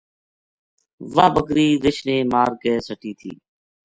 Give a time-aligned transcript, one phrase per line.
[1.15, 3.31] واہ بکری رِچھ نے مار کے سٹی تھی